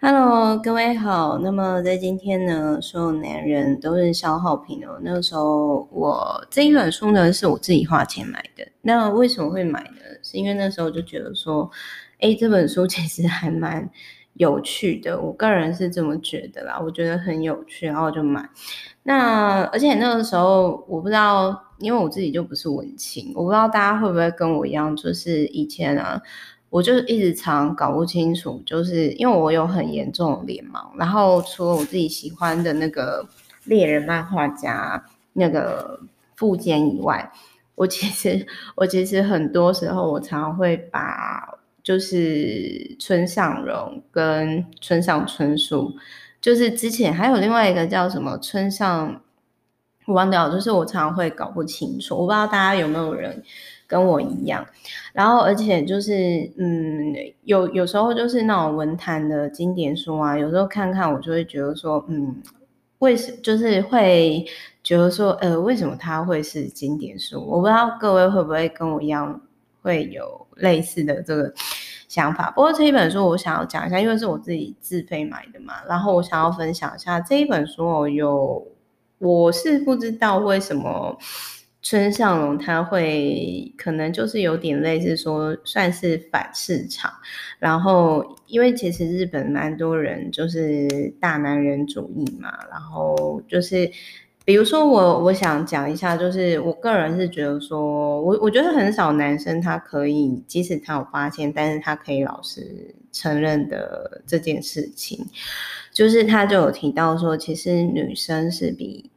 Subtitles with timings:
[0.00, 1.38] Hello，各位好。
[1.38, 4.96] 那么在今天呢，所有男人都是消耗品哦。
[5.02, 8.64] 那个时候我这一本书呢，是我自己花钱买的。
[8.82, 10.00] 那为什么会买呢？
[10.22, 11.68] 是因为那时候就觉得说，
[12.20, 13.90] 哎，这本书其实还蛮
[14.34, 15.20] 有趣的。
[15.20, 18.48] 我个人是这么觉得啦，我觉得很有趣，然后就买。
[19.02, 26.22] 那而且那个时候我不知道，因为我自己就不是文青，我不知道大家会不会跟我一样，就是以前啊。
[26.70, 33.26] 我就一直常搞不清楚，就是因为我有很严重的脸盲，然后除了我自己喜欢的那个
[33.64, 35.02] 猎人漫画家
[35.32, 35.98] 那个
[36.36, 37.32] 富坚以外，
[37.74, 45.94] 我其实我其实很多时候我常常会把就是村上荣跟村上春树，
[46.38, 49.22] 就是之前还有另外一个叫什么村上，
[50.04, 53.42] 我忘掉，就是我常常会搞不清楚，我不知道大家有没有人。
[53.88, 54.64] 跟我一样，
[55.14, 56.12] 然后而且就是，
[56.58, 62.36] 嗯，有有时候就是那种文坛的经典书啊，有时候看看我就会觉得说，嗯，
[62.98, 64.44] 为什就是会
[64.84, 67.40] 觉得说，呃，为什么它会是经典书？
[67.40, 69.40] 我不知道各位会不会跟我一样
[69.80, 71.50] 会有类似的这个
[72.08, 72.50] 想法。
[72.50, 78.66] 不过这一本书我想要讲一下，因为是我自己自费买的嘛，然后我想要分享一下这一本书，有
[79.16, 81.16] 我是不知道为什么。
[81.80, 87.10] 村上隆他会可能就是有点类似说算是反市场，
[87.60, 90.88] 然后因为其实日本蛮多人就是
[91.20, 93.88] 大男人主义嘛，然后就是
[94.44, 105.24] 比如说我我想讲一下，就是我个人是觉得说我我觉得很少男生他可以即使他有发现，但是他可以老实承认的这件事情，
[105.92, 109.12] 就是他就有提到说，其实女生是比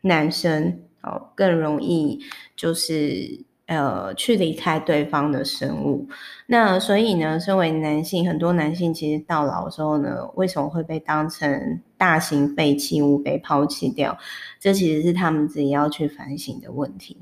[0.00, 0.80] 男生。
[1.02, 2.20] 哦，更容易
[2.56, 6.08] 就是呃去离开对方的生物。
[6.46, 14.16] 那所以呢，身为男性，很多男性其实到老的时候呢，为什么会被当成大型废弃物被抛弃掉？
[14.58, 17.18] 这其实是他们自己要去反省的问题。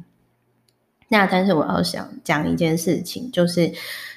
[1.08, 3.72] 那但是我要想讲一件事情，就是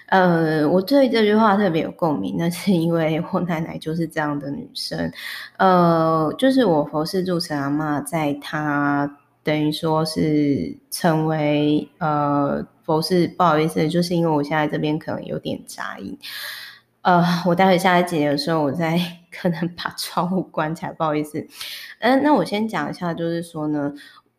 [0.08, 5.12] 呃，我对这句话特别有共鸣，那是因为我奶奶就是这样的女生。
[5.58, 9.19] 呃，就是我佛事住持阿妈，在她。
[9.44, 16.18] 等于说是成为呃佛事，不好意思，就是因为我现在这边可能有点杂音，
[17.02, 19.00] 呃，我待会下一节的时候，我再
[19.32, 21.48] 可能把窗户关起来，不好意思。
[22.00, 23.94] 嗯、那我先讲一下，就是说呢，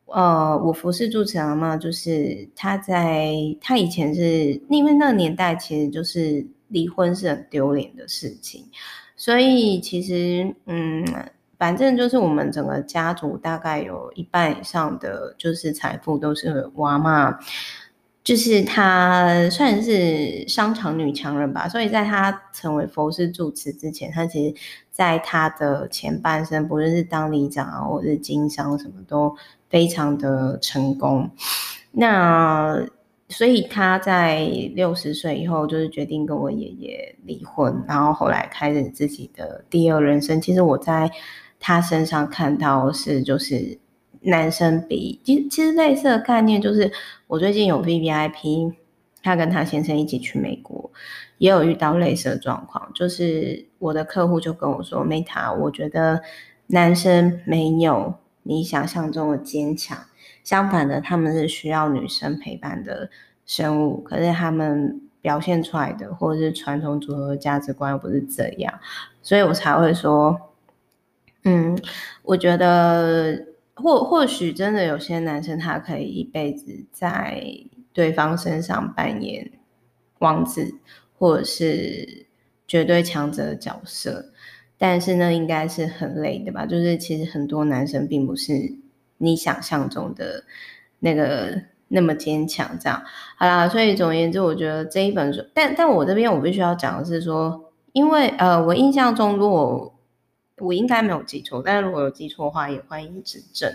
[0.06, 8.65] 呃，我服侍住持阿嬷，就是他在他以前是因为那个年代，其实就是离婚是很丢脸的事情，
[9.17, 11.05] 所以其实嗯。
[11.60, 17.37] 反正就是我们整个家族大概有一半以上的就是财富都是我阿嬷，
[18.25, 21.69] 就是她算是商场女强人吧。
[21.69, 24.54] 所以在她成为佛事住持之前，她其实
[24.91, 29.37] 在她的前半生，不论是当里长啊，或者是经商，什么都
[29.69, 31.28] 非常的成功。
[31.93, 32.82] 那
[33.28, 40.41] 所以她在六十岁以后，就是决定跟我爷爷离婚，然后后来开始自己的第二人生。
[40.41, 41.10] 其实我在。
[41.60, 43.78] 他身上看到是就是
[44.22, 46.91] 男生比其实其实类似的概念就是
[47.26, 48.75] 我最近有 VVIP，
[49.22, 50.91] 他跟他先生一起去美国，
[51.37, 56.22] 也有遇到类似的状况，就是我的客户就跟我说，Meta，我觉得
[56.69, 59.99] 男生没有你想象中的坚强，
[60.43, 63.10] 相反的，他们是需要女生陪伴的
[63.44, 68.72] 生物，可是他们表现出来的或者是传统组合的价值观又不是这样，
[69.22, 70.38] 所以我才会说。
[71.45, 71.78] 嗯，
[72.23, 77.43] 我觉得或或许真的有些男生他可以一辈子在
[77.93, 79.50] 对方身上扮演
[80.19, 80.75] 王子
[81.19, 82.27] 或者是
[82.69, 84.33] 绝对强者的角色，
[84.79, 86.67] 但是呢，应该是很累的吧？
[86.67, 88.77] 就是其实很多男生并不是
[89.19, 90.45] 你想象中的
[90.99, 92.79] 那个那么坚强。
[92.79, 93.03] 这样
[93.37, 99.94] 好啦，所以总而言之，我觉得这一本书，但但我这边我必须要讲的是说，因为呃，我印象中如果
[100.61, 103.73] 我应该没有记错，但是如果有记错的话，也欢迎指正。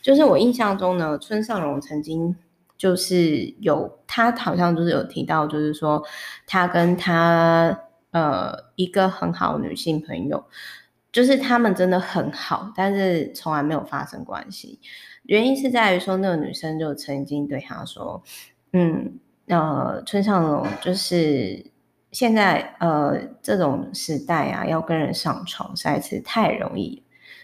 [0.00, 2.34] 就是我印象中呢，村上隆曾经
[2.78, 6.02] 就是有他好像就是有提到，就是说
[6.46, 7.78] 他跟他
[8.12, 10.44] 呃一个很好的女性朋友，
[11.12, 14.80] 就是他们真的很好，但是从来没有发生关系。
[15.24, 18.22] 原因是在于说，那个女生就曾经对他说
[18.72, 21.64] ：“嗯，呃，村上隆就是。”
[22.12, 27.02] 现在呃，这种时代啊，要跟人上床实在是太容易。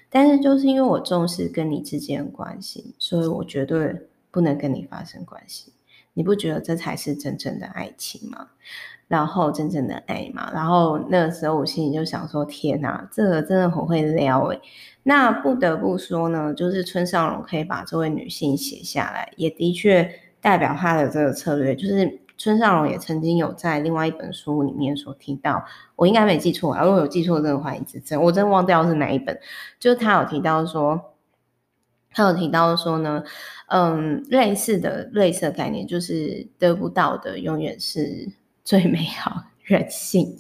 [0.08, 3.94] 但是就是因为我重视跟你之间的关系，所以我绝对
[4.30, 5.72] 不能跟你发生关系。
[6.14, 8.48] 你不觉得这才是真正的爱情吗？
[9.08, 14.60] 然后真正的爱嘛，然后那个时候我心里就想说：天哪，这个真的很会撩诶。
[15.02, 20.10] 那不得不说呢，就是村上隆可以把这位女性写下来，也的确
[20.40, 21.76] 代表他的这个策略。
[21.76, 25.65] 就是村上隆也曾经有在另外一本书里面所提到，
[25.97, 28.23] 我应该没记错啊，如果有记错，真的欢迎指正。
[28.23, 29.38] 我真忘掉是哪一本，
[29.79, 31.15] 就是他有提到说，
[32.11, 33.23] 他有提到说呢，
[33.69, 38.33] 嗯，类似的类似的概念，就是得不到的永远是。
[38.67, 40.37] 最美好人性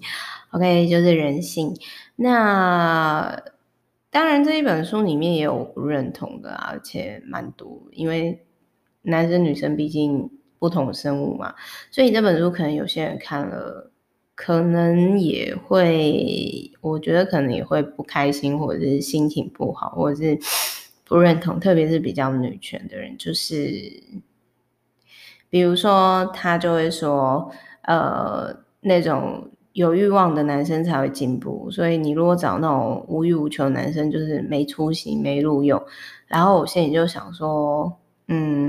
[0.50, 1.72] ，OK，就是人性。
[2.16, 3.40] 那
[4.10, 7.80] 当然，这一本书里面也有不认同的，而且蛮多。
[7.92, 8.44] 因为
[9.02, 11.54] 男生女生毕竟不同生物嘛，
[11.90, 13.90] 所以这本书可能有些人看了，
[14.34, 20.38] 可能也会，我觉得可能也会不开心，或者是心情不好，或者是
[21.04, 21.58] 不认同。
[21.60, 23.70] 特别是比较女权的人，就是
[25.48, 27.50] 比如说他就会说。
[27.88, 35.80] 呃，那种有欲望的男生才会进步，所以你如果找那种无欲无求的男生，就是没出息、没路用。
[36.26, 38.68] 然后我心里就想说，嗯，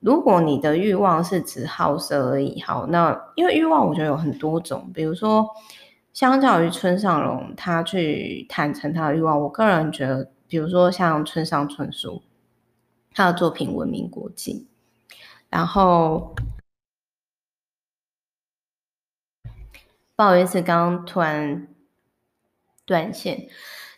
[0.00, 5.48] 如果你的欲望是指好色而已，好，那因为欲望我觉得有很多种，比如说，
[6.12, 12.22] 相较于村上隆他去坦诚他的欲望，我个人觉得，比如说像村上春树，
[13.12, 14.66] 他的作品闻名国际，
[15.48, 16.34] 然后。
[20.16, 21.66] 不好意思，刚刚突然
[22.84, 23.48] 断线。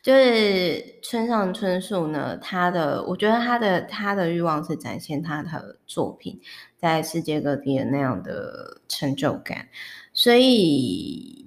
[0.02, 6.40] 就是村上春树呢，他的我觉得他的他的欲望是展现他的作品
[6.76, 9.68] 在世界各地的那样的成就感。
[10.12, 11.46] 所以，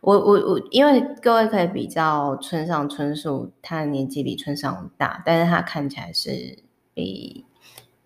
[0.00, 6.58] 我我我，因为各位可以比较村上春树，他的年纪比村上隆大，但是他看起来是
[6.94, 7.44] 比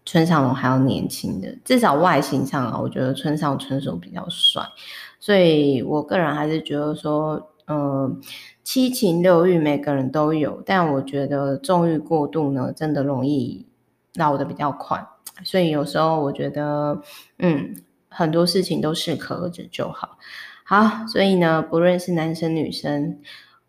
[0.04, 4.62] 村上隆还要年轻的，至少外形上啊，我觉得村上春树比较帅。
[5.20, 8.10] 所以我个人还是觉得说，呃，
[8.64, 13.66] 七情六欲每个人都有，但我觉得纵欲过度呢，真的容易
[14.14, 15.06] 老的比较快。
[15.44, 17.00] 所以有时候我觉得，
[17.38, 17.76] 嗯，
[18.08, 20.18] 很多事情都适可而止就好。
[20.64, 23.20] 好，所以呢，不论是男生女生，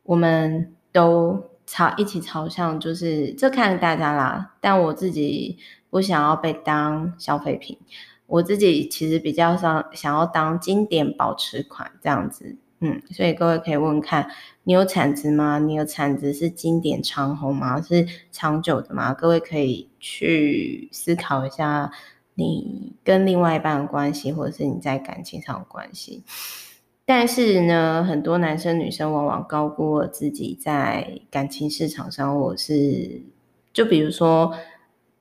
[0.03, 4.55] 我们都朝一起朝向，就是这看大家啦。
[4.59, 5.57] 但我自己
[5.89, 7.77] 不想要被当消费品。
[8.25, 14.29] 我自己其实比较想想要当经典保持款这样子，嗯，所以各位可以问看，
[14.63, 15.59] 你有产值吗？
[15.59, 17.81] 你有产值是经典长红吗？
[17.81, 19.13] 是长久的吗？
[19.13, 21.91] 各位可以去思考一下
[22.35, 26.23] 你跟另外一半的关系，或者是你在感情上的关系。
[27.05, 33.21] 但是呢，很多男生女生往往高估了自己在感情市场上，或是
[33.73, 34.53] 就比如说。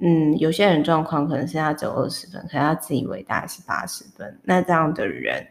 [0.01, 4.39] 嗯，有些人状况可能是他只有二十分，可是他自以为大概是八十分。
[4.45, 5.45] 那这样的人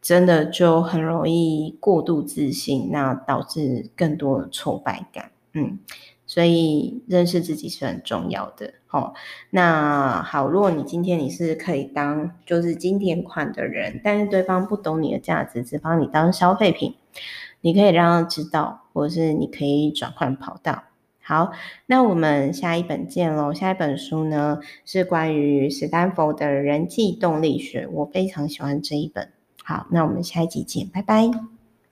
[0.00, 5.30] 真的就很容易过度自信，那导致更多的挫败感。
[5.52, 5.78] 嗯，
[6.26, 8.74] 所以认识自己是很重要的。
[8.90, 9.14] 哦，
[9.50, 16.94] 那好，如果你今天你是可以当就是经典款的人，但是对方不懂你的价值，只把你当消费品，
[17.60, 20.84] 你可以让他知道，或是你可以转换跑道。
[21.22, 21.52] 好，
[21.86, 23.52] 那我们下一本见喽。
[23.52, 29.30] 下一本书呢，是关于史丹佛的人际动力学，我非常喜欢这一本。
[29.70, 31.59] 好，那我们下一集见，拜拜。